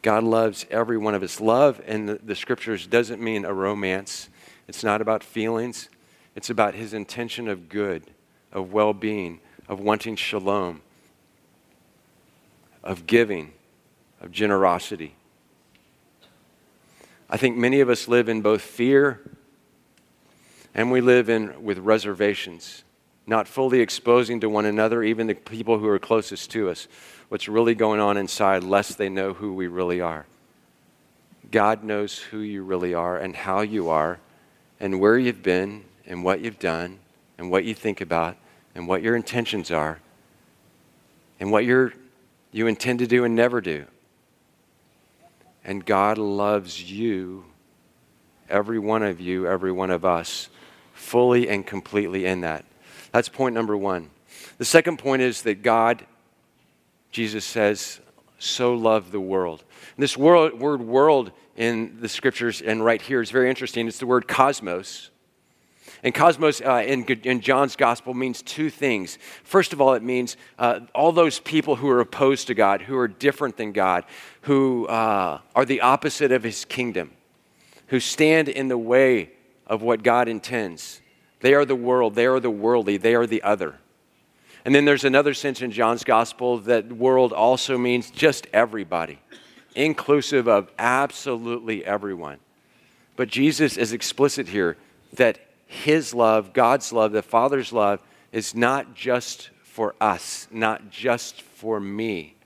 God 0.00 0.22
loves 0.22 0.64
every 0.70 0.96
one 0.96 1.16
of 1.16 1.24
us. 1.24 1.40
Love 1.40 1.82
in 1.88 2.06
the, 2.06 2.20
the 2.22 2.36
scriptures 2.36 2.86
doesn't 2.86 3.20
mean 3.20 3.44
a 3.44 3.52
romance, 3.52 4.28
it's 4.68 4.84
not 4.84 5.00
about 5.00 5.24
feelings, 5.24 5.88
it's 6.36 6.50
about 6.50 6.74
his 6.74 6.94
intention 6.94 7.48
of 7.48 7.68
good, 7.68 8.04
of 8.52 8.72
well 8.72 8.92
being, 8.92 9.40
of 9.68 9.80
wanting 9.80 10.16
shalom, 10.16 10.82
of 12.82 13.06
giving, 13.06 13.52
of 14.20 14.30
generosity. 14.32 15.14
I 17.28 17.36
think 17.36 17.56
many 17.56 17.80
of 17.80 17.90
us 17.90 18.08
live 18.08 18.28
in 18.28 18.42
both 18.42 18.62
fear 18.62 19.20
And 20.76 20.90
we 20.90 21.00
live 21.00 21.30
in 21.30 21.64
with 21.64 21.78
reservations, 21.78 22.84
not 23.26 23.48
fully 23.48 23.80
exposing 23.80 24.40
to 24.40 24.50
one 24.50 24.66
another, 24.66 25.02
even 25.02 25.26
the 25.26 25.34
people 25.34 25.78
who 25.78 25.88
are 25.88 25.98
closest 25.98 26.50
to 26.50 26.68
us, 26.68 26.86
what's 27.30 27.48
really 27.48 27.74
going 27.74 27.98
on 27.98 28.18
inside, 28.18 28.62
lest 28.62 28.98
they 28.98 29.08
know 29.08 29.32
who 29.32 29.54
we 29.54 29.68
really 29.68 30.02
are. 30.02 30.26
God 31.50 31.82
knows 31.82 32.18
who 32.18 32.40
you 32.40 32.62
really 32.62 32.92
are 32.92 33.16
and 33.16 33.34
how 33.34 33.62
you 33.62 33.88
are 33.88 34.18
and 34.78 35.00
where 35.00 35.16
you've 35.16 35.42
been 35.42 35.84
and 36.04 36.22
what 36.22 36.40
you've 36.40 36.58
done 36.58 36.98
and 37.38 37.50
what 37.50 37.64
you 37.64 37.72
think 37.72 38.02
about 38.02 38.36
and 38.76 38.86
what 38.86 39.02
your 39.02 39.16
intentions 39.16 39.70
are 39.70 39.98
and 41.40 41.50
what 41.50 41.64
you're, 41.64 41.94
you 42.52 42.66
intend 42.66 42.98
to 42.98 43.06
do 43.06 43.24
and 43.24 43.34
never 43.34 43.60
do. 43.60 43.86
And 45.64 45.84
God 45.84 46.18
loves 46.18 46.90
you, 46.90 47.46
every 48.48 48.78
one 48.78 49.02
of 49.02 49.18
you, 49.18 49.48
every 49.48 49.72
one 49.72 49.90
of 49.90 50.04
us, 50.04 50.50
fully 50.92 51.48
and 51.48 51.66
completely 51.66 52.26
in 52.26 52.42
that. 52.42 52.64
That's 53.12 53.30
point 53.30 53.54
number 53.54 53.76
one. 53.76 54.10
The 54.58 54.64
second 54.64 54.98
point 54.98 55.22
is 55.22 55.42
that 55.42 55.62
God, 55.62 56.04
Jesus 57.10 57.46
says, 57.46 58.00
so 58.38 58.74
loved 58.74 59.10
the 59.10 59.20
world. 59.20 59.64
And 59.96 60.02
this 60.02 60.18
world, 60.18 60.60
word 60.60 60.82
world 60.82 61.32
in 61.56 61.96
the 62.00 62.08
scriptures 62.10 62.60
and 62.60 62.84
right 62.84 63.00
here 63.00 63.22
is 63.22 63.30
very 63.30 63.48
interesting. 63.48 63.88
It's 63.88 63.98
the 63.98 64.06
word 64.06 64.28
cosmos. 64.28 65.10
And 66.06 66.14
cosmos 66.14 66.60
uh, 66.60 66.84
in, 66.86 67.02
in, 67.02 67.40
John's 67.40 67.74
gospel 67.74 68.14
means 68.14 68.40
two 68.40 68.70
things. 68.70 69.18
First 69.42 69.72
of 69.72 69.80
all, 69.80 69.94
it 69.94 70.04
means 70.04 70.36
uh, 70.56 70.78
all 70.94 71.10
those 71.10 71.40
people 71.40 71.74
who 71.74 71.90
are 71.90 71.98
opposed 71.98 72.46
to 72.46 72.54
God, 72.54 72.80
who 72.82 72.96
are 72.96 73.08
different 73.08 73.56
than 73.56 73.72
God, 73.72 74.04
who 74.42 74.86
uh, 74.86 75.40
are 75.56 75.64
the 75.64 75.80
opposite 75.80 76.30
of 76.30 76.44
his 76.44 76.64
kingdom, 76.64 77.10
who 77.88 77.98
stand 77.98 78.48
in 78.48 78.68
the 78.68 78.78
way 78.78 79.32
of 79.66 79.82
what 79.82 80.04
God 80.04 80.28
intends. 80.28 81.00
They 81.40 81.54
are 81.54 81.64
the 81.64 81.74
world, 81.74 82.14
they 82.14 82.26
are 82.26 82.38
the 82.38 82.50
worldly, 82.50 82.98
they 82.98 83.16
are 83.16 83.26
the 83.26 83.42
other. 83.42 83.74
And 84.64 84.72
then 84.72 84.84
there's 84.84 85.02
another 85.02 85.34
sense 85.34 85.60
in 85.60 85.72
John's 85.72 86.04
gospel 86.04 86.58
that 86.58 86.92
world 86.92 87.32
also 87.32 87.76
means 87.76 88.12
just 88.12 88.46
everybody, 88.52 89.18
inclusive 89.74 90.46
of 90.46 90.70
absolutely 90.78 91.84
everyone. 91.84 92.38
But 93.16 93.26
Jesus 93.26 93.76
is 93.76 93.92
explicit 93.92 94.46
here 94.46 94.76
that 95.14 95.40
his 95.66 96.14
love, 96.14 96.52
God's 96.52 96.92
love, 96.92 97.12
the 97.12 97.22
Father's 97.22 97.72
love, 97.72 98.00
is 98.32 98.54
not 98.54 98.94
just 98.94 99.50
for 99.62 99.94
us, 100.00 100.46
not 100.50 100.90
just 100.90 101.42
for 101.42 101.80
me. 101.80 102.36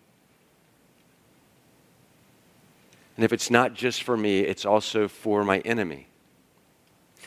And 3.17 3.25
if 3.25 3.33
it's 3.33 3.50
not 3.50 3.75
just 3.75 4.03
for 4.03 4.17
me, 4.17 4.41
it's 4.41 4.65
also 4.65 5.07
for 5.07 5.45
my 5.45 5.59
enemy. 5.59 6.07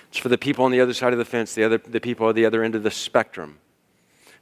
It's 0.10 0.18
for 0.18 0.30
the 0.30 0.38
people 0.38 0.66
on 0.66 0.72
the 0.72 0.82
other 0.82 0.94
side 0.94 1.14
of 1.14 1.20
the 1.20 1.26
fence, 1.26 1.54
the, 1.54 1.64
other, 1.64 1.78
the 1.78 2.02
people 2.02 2.28
at 2.30 2.36
the 2.36 2.46
other 2.46 2.64
end 2.64 2.74
of 2.74 2.84
the 2.84 2.92
spectrum. 2.92 3.60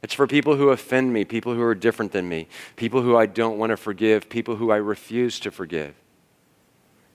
It's 0.02 0.14
for 0.14 0.26
people 0.26 0.56
who 0.56 0.70
offend 0.70 1.12
me, 1.12 1.24
people 1.24 1.54
who 1.54 1.62
are 1.62 1.74
different 1.74 2.12
than 2.12 2.28
me, 2.28 2.48
people 2.76 3.02
who 3.02 3.16
I 3.16 3.26
don't 3.26 3.58
want 3.58 3.70
to 3.70 3.76
forgive, 3.76 4.28
people 4.28 4.56
who 4.56 4.70
I 4.70 4.76
refuse 4.76 5.38
to 5.40 5.50
forgive. 5.50 5.94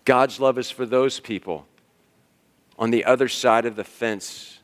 God's 0.05 0.39
love 0.39 0.57
is 0.57 0.71
for 0.71 0.85
those 0.85 1.19
people 1.19 1.65
on 2.77 2.91
the 2.91 3.05
other 3.05 3.27
side 3.27 3.65
of 3.65 3.75
the 3.75 3.83
fence, 3.83 4.59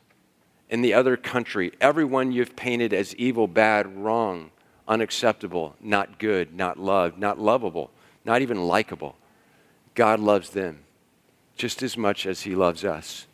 in 0.69 0.81
the 0.81 0.93
other 0.93 1.17
country, 1.17 1.71
everyone 1.81 2.31
you've 2.31 2.55
painted 2.55 2.93
as 2.93 3.15
evil, 3.15 3.47
bad, 3.47 3.95
wrong, 3.95 4.51
unacceptable, 4.87 5.75
not 5.81 6.19
good, 6.19 6.55
not 6.55 6.79
loved, 6.79 7.17
not 7.17 7.39
lovable, 7.39 7.91
not 8.25 8.41
even 8.41 8.67
likable. 8.67 9.15
God 9.95 10.19
loves 10.19 10.51
them 10.51 10.79
just 11.55 11.83
as 11.83 11.97
much 11.97 12.25
as 12.25 12.41
He 12.41 12.55
loves 12.55 12.83
us. 12.83 13.27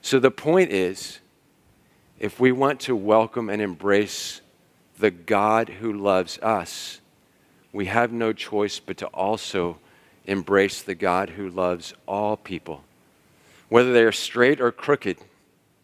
So 0.00 0.18
the 0.18 0.30
point 0.30 0.70
is 0.70 1.20
if 2.18 2.38
we 2.40 2.52
want 2.52 2.80
to 2.80 2.96
welcome 2.96 3.48
and 3.48 3.60
embrace 3.60 4.40
the 4.98 5.10
God 5.10 5.68
who 5.68 5.92
loves 5.92 6.38
us, 6.38 7.00
we 7.72 7.86
have 7.86 8.12
no 8.12 8.32
choice 8.32 8.78
but 8.78 8.96
to 8.98 9.06
also 9.08 9.78
embrace 10.26 10.82
the 10.82 10.94
God 10.94 11.30
who 11.30 11.48
loves 11.48 11.94
all 12.06 12.36
people 12.36 12.84
whether 13.72 13.94
they 13.94 14.02
are 14.02 14.12
straight 14.12 14.60
or 14.60 14.70
crooked, 14.70 15.16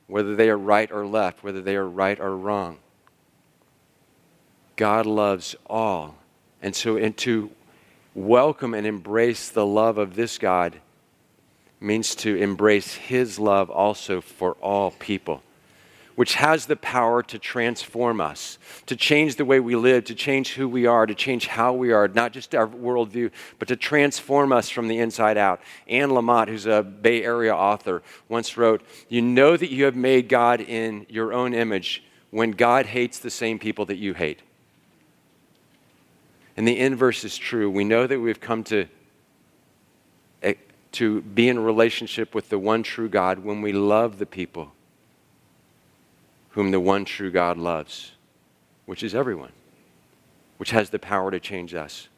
whether 0.09 0.37
they 0.37 0.51
are 0.51 0.59
right 0.59 0.93
or 0.93 1.07
left, 1.07 1.43
whether 1.43 1.63
they 1.63 1.75
are 1.75 1.89
right 1.89 2.21
or 2.21 2.37
wrong. 2.37 2.77
God 4.77 5.07
loves 5.07 5.57
all. 5.67 6.17
And 6.61 6.77
so, 6.77 6.99
and 6.99 7.17
to 7.17 7.51
welcome 8.15 8.75
and 8.75 8.87
embrace 8.87 9.49
the 9.49 9.65
love 9.65 9.97
of 9.97 10.17
this 10.17 10.37
God 10.37 10.83
means 11.81 12.15
to 12.17 12.37
embrace 12.37 12.97
His 12.97 13.39
love 13.39 13.71
also 13.71 14.21
for 14.21 14.53
all 14.61 14.91
people 14.91 15.43
which 16.19 16.35
has 16.35 16.67
the 16.67 16.75
power 16.75 17.23
to 17.23 17.39
transform 17.39 18.21
us, 18.21 18.59
to 18.87 18.97
change 18.97 19.37
the 19.37 19.45
way 19.45 19.61
we 19.61 19.77
live, 19.77 20.03
to 20.03 20.17
change 20.17 20.55
who 20.55 20.69
we 20.69 20.85
are, 20.85 21.07
to 21.07 21.15
change 21.15 21.47
how 21.47 21.73
we 21.73 21.93
are, 21.93 22.09
not 22.09 22.33
just 22.33 22.57
our 22.57 22.67
worldview, 22.67 23.31
but 23.61 23.69
to 23.69 23.77
transform 23.77 24.51
us 24.51 24.69
from 24.69 24.89
the 24.89 24.99
inside 24.99 25.37
out. 25.37 25.61
Anne 25.87 26.09
Lamott, 26.09 26.49
who's 26.49 26.67
a 26.67 26.83
Bay 26.83 27.23
Area 27.23 27.55
author, 27.55 28.03
once 28.29 28.57
wrote, 28.57 28.83
You 29.09 29.23
know 29.23 29.57
that 29.57 29.71
you 29.71 29.85
have 29.85 29.95
made 29.95 30.29
God 30.29 30.61
in 30.61 31.07
your 31.09 31.33
own 31.33 31.55
image 31.55 32.03
when 32.33 32.51
God 32.51 32.87
hates 32.87 33.21
the 33.21 33.31
same 33.31 33.61
people 33.61 33.87
that 33.87 33.99
you 33.99 34.13
hate. 34.13 34.41
And 36.57 36.67
the 36.67 36.81
inverse 36.81 37.23
is 37.23 37.39
true. 37.39 37.71
We 37.71 37.85
know 37.85 38.09
that 38.09 38.19
we've 38.19 38.41
come 38.41 38.65
to, 38.65 38.89
eh, 40.43 40.55
to 40.91 41.21
be 41.21 41.49
in 41.49 41.61
relationship 41.61 42.35
with 42.35 42.49
the 42.49 42.59
one 42.59 42.83
true 42.83 43.09
God 43.09 43.45
when 43.45 43.63
we 43.63 43.73
love 43.73 44.19
the 44.19 44.27
people 44.27 44.73
whom 46.51 46.71
the 46.71 46.81
one 46.81 47.05
true 47.05 47.31
God 47.31 47.57
loves, 47.57 48.13
which 48.87 49.03
is 49.03 49.15
everyone, 49.15 49.53
which 50.57 50.71
has 50.71 50.91
the 50.91 50.99
power 50.99 51.31
to 51.31 51.41
change 51.41 51.75
us. 51.75 52.09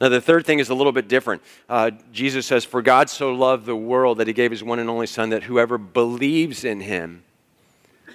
Now, 0.00 0.08
the 0.08 0.20
third 0.20 0.46
thing 0.46 0.58
is 0.58 0.68
a 0.68 0.74
little 0.74 0.92
bit 0.92 1.08
different. 1.08 1.42
Uh, 1.68 1.90
Jesus 2.12 2.46
says, 2.46 2.64
For 2.64 2.82
God 2.82 3.10
so 3.10 3.32
loved 3.32 3.66
the 3.66 3.76
world 3.76 4.18
that 4.18 4.26
he 4.26 4.32
gave 4.32 4.50
his 4.50 4.62
one 4.62 4.78
and 4.78 4.88
only 4.88 5.06
Son, 5.06 5.30
that 5.30 5.44
whoever 5.44 5.76
believes 5.78 6.64
in 6.64 6.80
him 6.80 7.24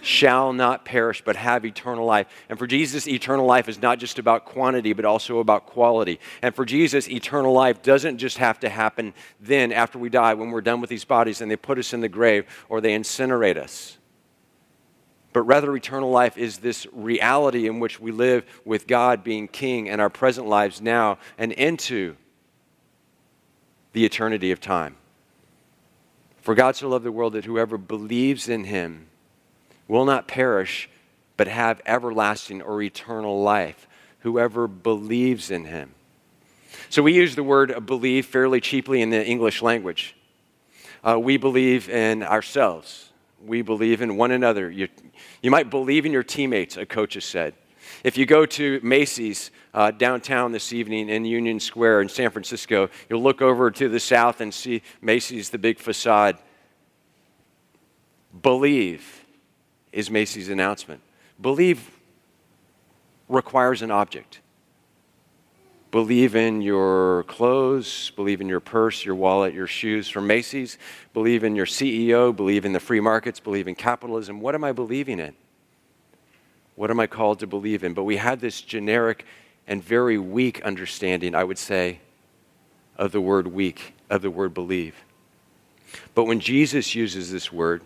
shall 0.02 0.54
not 0.54 0.86
perish 0.86 1.24
but 1.26 1.36
have 1.36 1.66
eternal 1.66 2.06
life. 2.06 2.28
And 2.50 2.58
for 2.58 2.68
Jesus, 2.68 3.08
eternal 3.08 3.46
life 3.46 3.68
is 3.68 3.82
not 3.82 4.00
just 4.00 4.20
about 4.20 4.46
quantity, 4.46 4.94
but 4.94 5.06
also 5.06 5.40
about 5.40 5.66
quality. 5.66 6.20
And 6.42 6.56
for 6.56 6.66
Jesus, 6.66 7.10
eternal 7.10 7.52
life 7.52 7.82
doesn't 7.82 8.18
just 8.18 8.38
have 8.38 8.60
to 8.62 8.70
happen 8.70 9.14
then 9.40 9.72
after 9.72 10.00
we 10.00 10.10
die, 10.10 10.34
when 10.36 10.52
we're 10.52 10.62
done 10.62 10.82
with 10.82 10.90
these 10.90 11.06
bodies 11.06 11.42
and 11.42 11.52
they 11.52 11.56
put 11.56 11.78
us 11.78 11.94
in 11.94 12.02
the 12.02 12.10
grave 12.10 12.46
or 12.70 12.80
they 12.80 12.98
incinerate 12.98 13.58
us 13.58 13.98
but 15.34 15.42
rather 15.42 15.76
eternal 15.76 16.10
life 16.10 16.38
is 16.38 16.60
this 16.60 16.88
reality 16.92 17.68
in 17.68 17.80
which 17.80 18.00
we 18.00 18.12
live 18.12 18.46
with 18.66 18.88
God 18.88 19.24
being 19.24 19.48
king 19.48 19.90
and 19.90 20.02
our 20.02 20.10
present 20.10 20.48
lives 20.48 20.82
now 20.82 21.18
and 21.38 21.52
into 21.52 22.16
the 23.94 24.06
eternity 24.06 24.52
of 24.52 24.62
time. 24.62 24.96
For 26.42 26.56
God 26.56 26.76
so 26.76 26.90
loved 26.90 27.06
the 27.06 27.12
world 27.12 27.34
that 27.34 27.46
whoever 27.46 27.78
believes 27.78 28.48
in 28.48 28.64
him 28.64 29.08
will 29.88 30.06
not 30.06 30.28
perish, 30.28 30.90
but 31.36 31.48
have 31.48 31.82
everlasting 31.86 32.62
or 32.62 32.82
eternal 32.82 33.42
life. 33.42 33.88
Whoever 34.20 34.68
believes 34.68 35.52
in 35.52 35.66
him. 35.66 35.94
So 36.90 37.04
we 37.04 37.14
use 37.14 37.36
the 37.36 37.44
word 37.44 37.86
believe 37.86 38.26
fairly 38.26 38.62
cheaply 38.62 39.02
in 39.02 39.10
the 39.10 39.26
English 39.26 39.62
language. 39.62 40.16
Uh, 41.04 41.20
we 41.20 41.38
believe 41.38 41.90
in 41.90 42.24
ourselves 42.24 43.08
we 43.46 43.62
believe 43.62 44.02
in 44.02 44.18
one 44.18 44.32
another. 44.32 44.70
You, 44.70 44.88
you 45.42 45.52
might 45.52 45.70
believe 45.70 46.06
in 46.06 46.12
your 46.12 46.24
teammates, 46.24 46.78
a 46.78 46.86
coach 46.86 47.14
has 47.16 47.26
said. 47.26 47.54
If 48.04 48.18
you 48.18 48.26
go 48.26 48.46
to 48.46 48.80
Macy's 48.84 49.52
uh, 49.74 49.92
downtown 49.92 50.52
this 50.52 50.74
evening 50.74 51.10
in 51.10 51.26
Union 51.26 51.60
Square 51.60 52.02
in 52.02 52.10
San 52.10 52.30
Francisco, 52.32 52.90
you'll 53.10 53.24
look 53.24 53.42
over 53.42 53.72
to 53.72 53.90
the 53.90 54.00
south 54.00 54.42
and 54.42 54.54
see 54.54 54.82
Macy's, 55.02 55.50
the 55.50 55.58
big 55.58 55.80
facade. 55.80 56.38
Believe 58.42 59.26
is 59.92 60.12
Macy's 60.12 60.50
announcement. 60.50 61.02
Believe 61.40 61.92
requires 63.30 63.82
an 63.82 63.92
object. 63.92 64.42
Believe 65.92 66.36
in 66.36 66.62
your 66.62 67.24
clothes, 67.24 68.12
believe 68.16 68.42
in 68.42 68.50
your 68.50 68.60
purse, 68.60 69.06
your 69.06 69.16
wallet, 69.16 69.54
your 69.54 69.68
shoes 69.68 70.10
from 70.10 70.28
Macy's, 70.28 70.78
believe 71.14 71.44
in 71.46 71.56
your 71.56 71.66
CEO, 71.66 72.36
believe 72.36 72.66
in 72.66 72.74
the 72.74 72.80
free 72.80 73.00
markets, 73.00 73.40
believe 73.40 73.68
in 73.68 73.76
capitalism. 73.76 74.42
What 74.42 74.54
am 74.54 74.66
I 74.66 74.74
believing 74.74 75.20
in? 75.20 75.34
What 76.76 76.92
am 76.92 77.00
I 77.00 77.08
called 77.08 77.40
to 77.40 77.48
believe 77.48 77.84
in? 77.84 77.94
But 77.94 78.04
we 78.04 78.18
had 78.18 78.42
this 78.42 78.62
generic 78.62 79.26
and 79.66 79.84
very 79.84 80.18
weak 80.18 80.62
understanding, 80.62 81.34
I 81.34 81.44
would 81.44 81.58
say, 81.58 82.00
of 82.98 83.12
the 83.12 83.22
word 83.22 83.48
weak, 83.48 83.94
of 84.10 84.22
the 84.22 84.30
word 84.30 84.54
believe. 84.54 84.96
But 86.14 86.26
when 86.26 86.40
Jesus 86.40 86.96
uses 86.96 87.32
this 87.32 87.52
word, 87.52 87.82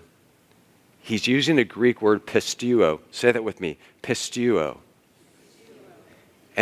he's 1.02 1.28
using 1.28 1.60
a 1.60 1.64
Greek 1.64 2.02
word 2.02 2.26
pisteuo. 2.26 3.00
Say 3.12 3.32
that 3.32 3.44
with 3.44 3.62
me 3.62 3.78
pisteuo. 4.02 4.80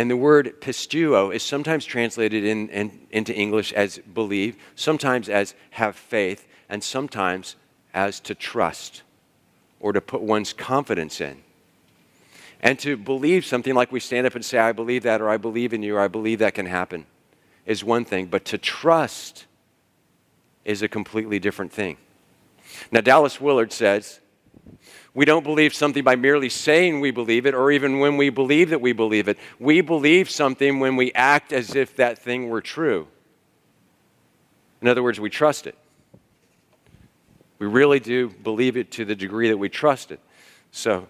And 0.00 0.10
the 0.10 0.16
word 0.16 0.62
pisteuo 0.62 1.28
is 1.28 1.42
sometimes 1.42 1.84
translated 1.84 2.42
in, 2.42 2.70
in, 2.70 3.06
into 3.10 3.34
English 3.34 3.70
as 3.74 3.98
believe, 3.98 4.56
sometimes 4.74 5.28
as 5.28 5.54
have 5.72 5.94
faith, 5.94 6.48
and 6.70 6.82
sometimes 6.82 7.54
as 7.92 8.18
to 8.20 8.34
trust 8.34 9.02
or 9.78 9.92
to 9.92 10.00
put 10.00 10.22
one's 10.22 10.54
confidence 10.54 11.20
in. 11.20 11.42
And 12.62 12.78
to 12.78 12.96
believe 12.96 13.44
something 13.44 13.74
like 13.74 13.92
we 13.92 14.00
stand 14.00 14.26
up 14.26 14.34
and 14.34 14.42
say, 14.42 14.58
I 14.58 14.72
believe 14.72 15.02
that, 15.02 15.20
or 15.20 15.28
I 15.28 15.36
believe 15.36 15.74
in 15.74 15.82
you, 15.82 15.96
or 15.96 16.00
I 16.00 16.08
believe 16.08 16.38
that 16.38 16.54
can 16.54 16.64
happen, 16.64 17.04
is 17.66 17.84
one 17.84 18.06
thing. 18.06 18.24
But 18.24 18.46
to 18.46 18.56
trust 18.56 19.44
is 20.64 20.80
a 20.80 20.88
completely 20.88 21.38
different 21.38 21.74
thing. 21.74 21.98
Now, 22.90 23.02
Dallas 23.02 23.38
Willard 23.38 23.70
says, 23.70 24.20
we 25.12 25.24
don't 25.24 25.42
believe 25.42 25.74
something 25.74 26.04
by 26.04 26.14
merely 26.14 26.48
saying 26.48 27.00
we 27.00 27.10
believe 27.10 27.44
it 27.44 27.54
or 27.54 27.70
even 27.72 27.98
when 27.98 28.16
we 28.16 28.30
believe 28.30 28.70
that 28.70 28.80
we 28.80 28.92
believe 28.92 29.26
it. 29.28 29.38
We 29.58 29.80
believe 29.80 30.30
something 30.30 30.78
when 30.78 30.94
we 30.96 31.12
act 31.12 31.52
as 31.52 31.74
if 31.74 31.96
that 31.96 32.18
thing 32.18 32.48
were 32.48 32.60
true. 32.60 33.08
In 34.80 34.88
other 34.88 35.02
words, 35.02 35.18
we 35.18 35.28
trust 35.28 35.66
it. 35.66 35.76
We 37.58 37.66
really 37.66 38.00
do 38.00 38.30
believe 38.30 38.76
it 38.76 38.90
to 38.92 39.04
the 39.04 39.14
degree 39.14 39.48
that 39.48 39.58
we 39.58 39.68
trust 39.68 40.12
it. 40.12 40.20
So, 40.70 41.08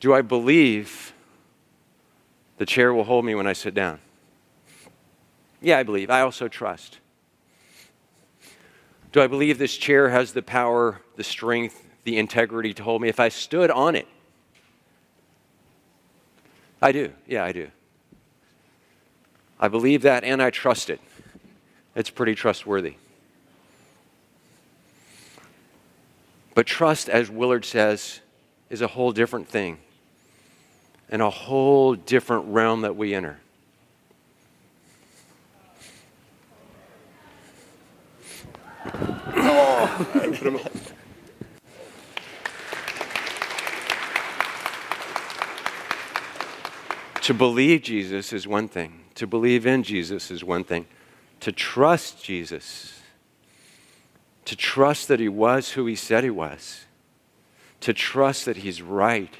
do 0.00 0.12
I 0.12 0.20
believe 0.20 1.14
the 2.58 2.66
chair 2.66 2.92
will 2.92 3.04
hold 3.04 3.24
me 3.24 3.34
when 3.34 3.46
I 3.46 3.52
sit 3.52 3.74
down? 3.74 4.00
Yeah, 5.60 5.78
I 5.78 5.84
believe. 5.84 6.10
I 6.10 6.20
also 6.20 6.48
trust. 6.48 6.98
Do 9.12 9.22
I 9.22 9.28
believe 9.28 9.58
this 9.58 9.76
chair 9.76 10.08
has 10.08 10.32
the 10.32 10.42
power, 10.42 11.00
the 11.16 11.24
strength, 11.24 11.91
the 12.04 12.18
integrity 12.18 12.74
to 12.74 12.82
hold 12.82 13.02
me 13.02 13.08
if 13.08 13.20
I 13.20 13.28
stood 13.28 13.70
on 13.70 13.94
it? 13.94 14.08
I 16.80 16.92
do. 16.92 17.12
Yeah, 17.26 17.44
I 17.44 17.52
do. 17.52 17.70
I 19.60 19.68
believe 19.68 20.02
that 20.02 20.24
and 20.24 20.42
I 20.42 20.50
trust 20.50 20.90
it. 20.90 21.00
It's 21.94 22.10
pretty 22.10 22.34
trustworthy. 22.34 22.96
But 26.54 26.66
trust, 26.66 27.08
as 27.08 27.30
Willard 27.30 27.64
says, 27.64 28.20
is 28.68 28.82
a 28.82 28.88
whole 28.88 29.12
different 29.12 29.48
thing 29.48 29.78
and 31.08 31.22
a 31.22 31.30
whole 31.30 31.94
different 31.94 32.46
realm 32.46 32.82
that 32.82 32.96
we 32.96 33.14
enter. 33.14 33.38
To 47.22 47.34
believe 47.34 47.82
Jesus 47.82 48.32
is 48.32 48.46
one 48.46 48.68
thing, 48.68 49.04
to 49.16 49.26
believe 49.26 49.66
in 49.66 49.82
Jesus 49.82 50.30
is 50.30 50.44
one 50.44 50.64
thing, 50.64 50.86
to 51.40 51.50
trust 51.52 52.22
Jesus 52.22 53.02
to 54.44 54.56
trust 54.56 55.08
that 55.08 55.20
He 55.20 55.28
was 55.28 55.70
who 55.70 55.86
He 55.86 55.94
said 55.94 56.24
He 56.24 56.30
was, 56.30 56.86
to 57.80 57.92
trust 57.92 58.44
that 58.46 58.58
He's 58.58 58.82
right, 58.82 59.32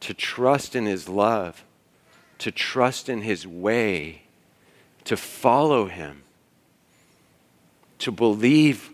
to 0.00 0.14
trust 0.14 0.76
in 0.76 0.86
His 0.86 1.08
love, 1.08 1.64
to 2.38 2.50
trust 2.50 3.08
in 3.08 3.22
His 3.22 3.46
way, 3.46 4.22
to 5.04 5.16
follow 5.16 5.86
Him, 5.86 6.22
to 7.98 8.12
believe 8.12 8.90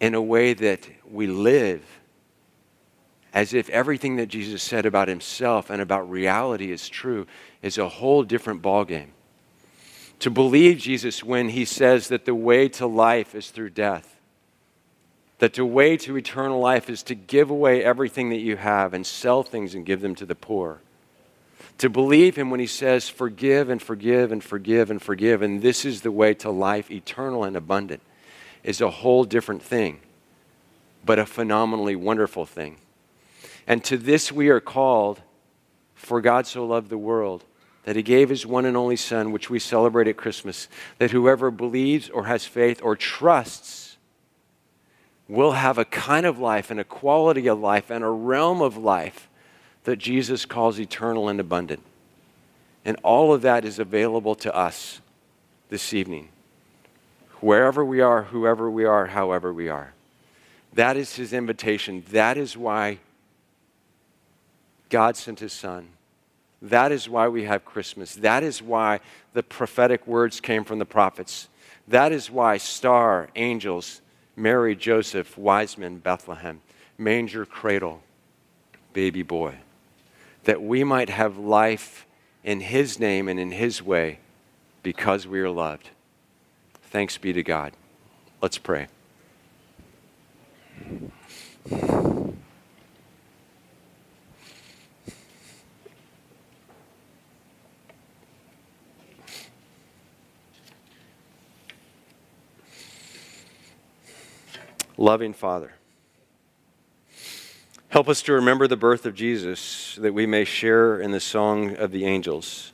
in 0.00 0.14
a 0.14 0.22
way 0.22 0.54
that 0.54 0.88
we 1.10 1.26
live 1.26 1.84
as 3.34 3.54
if 3.54 3.70
everything 3.70 4.16
that 4.16 4.26
Jesus 4.26 4.62
said 4.62 4.84
about 4.84 5.08
himself 5.08 5.70
and 5.70 5.80
about 5.80 6.10
reality 6.10 6.70
is 6.70 6.88
true 6.88 7.26
is 7.62 7.78
a 7.78 7.88
whole 7.88 8.22
different 8.22 8.62
ballgame. 8.62 9.08
To 10.20 10.30
believe 10.30 10.78
Jesus 10.78 11.24
when 11.24 11.48
he 11.48 11.64
says 11.64 12.08
that 12.08 12.26
the 12.26 12.34
way 12.34 12.68
to 12.70 12.86
life 12.86 13.34
is 13.34 13.50
through 13.50 13.70
death, 13.70 14.16
that 15.38 15.54
the 15.54 15.64
way 15.64 15.96
to 15.96 16.16
eternal 16.16 16.60
life 16.60 16.88
is 16.88 17.02
to 17.04 17.14
give 17.14 17.50
away 17.50 17.82
everything 17.82 18.30
that 18.30 18.36
you 18.36 18.56
have 18.56 18.94
and 18.94 19.04
sell 19.04 19.42
things 19.42 19.74
and 19.74 19.86
give 19.86 20.00
them 20.00 20.14
to 20.14 20.26
the 20.26 20.36
poor. 20.36 20.80
To 21.78 21.88
believe 21.88 22.36
him 22.36 22.50
when 22.50 22.60
he 22.60 22.66
says, 22.66 23.08
forgive 23.08 23.68
and 23.68 23.82
forgive 23.82 24.30
and 24.30 24.44
forgive 24.44 24.90
and 24.90 25.02
forgive, 25.02 25.42
and 25.42 25.62
this 25.62 25.84
is 25.84 26.02
the 26.02 26.12
way 26.12 26.34
to 26.34 26.50
life 26.50 26.90
eternal 26.90 27.42
and 27.42 27.56
abundant, 27.56 28.02
is 28.62 28.80
a 28.80 28.90
whole 28.90 29.24
different 29.24 29.62
thing, 29.62 29.98
but 31.04 31.18
a 31.18 31.26
phenomenally 31.26 31.96
wonderful 31.96 32.46
thing. 32.46 32.76
And 33.66 33.82
to 33.84 33.96
this 33.96 34.32
we 34.32 34.48
are 34.48 34.60
called, 34.60 35.20
for 35.94 36.20
God 36.20 36.46
so 36.46 36.66
loved 36.66 36.90
the 36.90 36.98
world 36.98 37.44
that 37.84 37.96
he 37.96 38.02
gave 38.02 38.28
his 38.28 38.46
one 38.46 38.64
and 38.64 38.76
only 38.76 38.96
Son, 38.96 39.32
which 39.32 39.50
we 39.50 39.58
celebrate 39.58 40.08
at 40.08 40.16
Christmas, 40.16 40.68
that 40.98 41.10
whoever 41.10 41.50
believes 41.50 42.08
or 42.10 42.24
has 42.24 42.44
faith 42.44 42.80
or 42.82 42.94
trusts 42.94 43.82
we'll 45.32 45.52
have 45.52 45.78
a 45.78 45.84
kind 45.84 46.26
of 46.26 46.38
life 46.38 46.70
and 46.70 46.78
a 46.78 46.84
quality 46.84 47.46
of 47.46 47.58
life 47.58 47.90
and 47.90 48.04
a 48.04 48.08
realm 48.08 48.60
of 48.60 48.76
life 48.76 49.28
that 49.84 49.96
Jesus 49.96 50.44
calls 50.44 50.78
eternal 50.78 51.28
and 51.28 51.40
abundant. 51.40 51.82
And 52.84 52.96
all 53.02 53.32
of 53.32 53.42
that 53.42 53.64
is 53.64 53.78
available 53.78 54.34
to 54.36 54.54
us 54.54 55.00
this 55.70 55.94
evening, 55.94 56.28
wherever 57.40 57.82
we 57.84 58.00
are, 58.00 58.24
whoever 58.24 58.70
we 58.70 58.84
are, 58.84 59.06
however 59.06 59.52
we 59.52 59.68
are. 59.70 59.94
That 60.74 60.96
is 60.96 61.16
his 61.16 61.32
invitation. 61.32 62.04
That 62.10 62.36
is 62.36 62.56
why 62.56 62.98
God 64.92 65.16
sent 65.16 65.40
his 65.40 65.54
son. 65.54 65.88
That 66.60 66.92
is 66.92 67.08
why 67.08 67.26
we 67.26 67.44
have 67.44 67.64
Christmas. 67.64 68.14
That 68.14 68.42
is 68.42 68.60
why 68.62 69.00
the 69.32 69.42
prophetic 69.42 70.06
words 70.06 70.38
came 70.38 70.64
from 70.64 70.78
the 70.78 70.84
prophets. 70.84 71.48
That 71.88 72.12
is 72.12 72.30
why 72.30 72.58
star, 72.58 73.30
angels, 73.34 74.02
Mary, 74.36 74.76
Joseph, 74.76 75.38
wise 75.38 75.78
men, 75.78 75.96
Bethlehem, 75.96 76.60
manger, 76.98 77.46
cradle, 77.46 78.02
baby 78.92 79.22
boy, 79.22 79.54
that 80.44 80.62
we 80.62 80.84
might 80.84 81.08
have 81.08 81.38
life 81.38 82.06
in 82.44 82.60
His 82.60 83.00
name 83.00 83.28
and 83.28 83.40
in 83.40 83.50
His 83.50 83.82
way 83.82 84.18
because 84.82 85.26
we 85.26 85.40
are 85.40 85.50
loved. 85.50 85.88
Thanks 86.90 87.16
be 87.16 87.32
to 87.32 87.42
God. 87.42 87.72
Let's 88.42 88.58
pray. 88.58 88.88
Loving 105.02 105.32
Father. 105.32 105.72
Help 107.88 108.08
us 108.08 108.22
to 108.22 108.32
remember 108.32 108.68
the 108.68 108.76
birth 108.76 109.04
of 109.04 109.16
Jesus 109.16 109.96
that 109.96 110.14
we 110.14 110.26
may 110.26 110.44
share 110.44 111.00
in 111.00 111.10
the 111.10 111.18
song 111.18 111.74
of 111.74 111.90
the 111.90 112.06
angels 112.06 112.72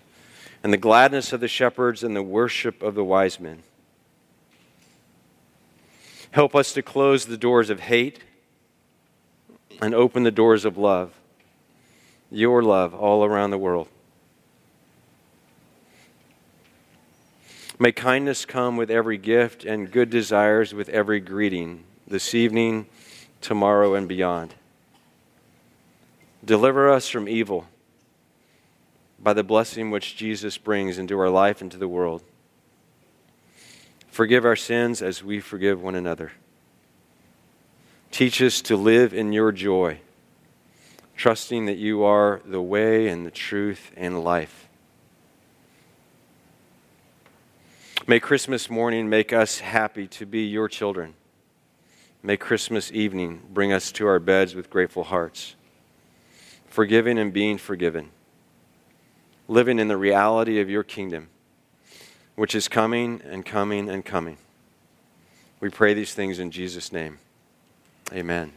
and 0.63 0.71
the 0.71 0.77
gladness 0.77 1.33
of 1.33 1.41
the 1.41 1.49
shepherds 1.49 2.05
and 2.05 2.15
the 2.15 2.23
worship 2.23 2.83
of 2.83 2.95
the 2.95 3.03
wise 3.03 3.41
men. 3.41 3.63
Help 6.33 6.55
us 6.55 6.75
to 6.75 6.83
close 6.83 7.25
the 7.25 7.39
doors 7.39 7.71
of 7.71 7.81
hate 7.81 8.21
and 9.81 9.95
open 9.95 10.23
the 10.23 10.31
doors 10.31 10.67
of 10.67 10.77
love, 10.77 11.15
your 12.31 12.63
love 12.63 12.93
all 12.93 13.25
around 13.25 13.51
the 13.53 13.59
world. 13.59 13.89
May 17.79 17.93
kindness 17.93 18.45
come 18.45 18.77
with 18.77 18.91
every 18.91 19.17
gift 19.17 19.65
and 19.65 19.91
good 19.91 20.11
desires 20.11 20.75
with 20.75 20.91
every 20.91 21.21
greeting 21.21 21.85
this 22.09 22.35
evening, 22.35 22.87
tomorrow, 23.41 23.95
and 23.95 24.09
beyond. 24.09 24.55
Deliver 26.45 26.91
us 26.91 27.09
from 27.09 27.29
evil 27.29 27.67
by 29.19 29.35
the 29.35 29.45
blessing 29.45 29.91
which 29.91 30.17
Jesus 30.17 30.57
brings 30.57 30.99
into 30.99 31.19
our 31.19 31.29
life 31.29 31.61
and 31.61 31.71
to 31.71 31.77
the 31.77 31.89
world. 31.89 32.23
Forgive 34.11 34.45
our 34.45 34.57
sins 34.57 35.03
as 35.03 35.23
we 35.23 35.41
forgive 35.41 35.83
one 35.83 35.95
another. 35.95 36.33
Teach 38.11 38.41
us 38.41 38.63
to 38.63 38.77
live 38.77 39.13
in 39.13 39.33
your 39.33 39.53
joy, 39.53 40.01
trusting 41.15 41.67
that 41.67 41.77
you 41.77 42.05
are 42.05 42.41
the 42.45 42.63
way 42.63 43.09
and 43.09 43.27
the 43.27 43.31
truth 43.31 43.93
and 43.97 44.25
life. 44.25 44.67
May 48.07 48.19
Christmas 48.19 48.71
morning 48.71 49.11
make 49.11 49.35
us 49.35 49.59
happy 49.59 50.07
to 50.09 50.25
be 50.25 50.47
your 50.47 50.69
children. 50.69 51.13
May 52.23 52.37
Christmas 52.37 52.91
evening 52.91 53.43
bring 53.51 53.73
us 53.73 53.93
to 53.93 54.07
our 54.07 54.19
beds 54.19 54.55
with 54.55 54.71
grateful 54.71 55.05
hearts, 55.05 55.55
forgiving 56.67 57.17
and 57.17 57.33
being 57.33 57.59
forgiven, 57.59 58.11
living 59.47 59.79
in 59.79 59.87
the 59.87 59.97
reality 59.97 60.61
of 60.61 60.69
your 60.69 60.83
kingdom, 60.83 61.29
which 62.35 62.57
is 62.57 62.67
coming 62.67 63.23
and 63.25 63.47
coming 63.47 63.89
and 63.89 64.05
coming. 64.05 64.37
We 65.61 65.71
pray 65.71 65.95
these 65.95 66.13
things 66.13 66.39
in 66.41 66.51
Jesus' 66.51 66.93
name. 66.93 67.19
Amen. 68.13 68.53